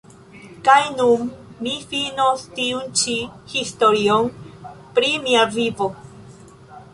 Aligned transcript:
Kaj 0.67 0.77
nun 0.99 1.27
mi 1.65 1.73
finos 1.91 2.45
tiun-ĉi 2.61 3.19
historion 3.53 4.33
pri 4.97 5.13
mia 5.29 5.45
vivo. 5.59 5.91